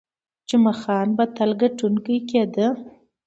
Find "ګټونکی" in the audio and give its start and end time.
1.61-2.17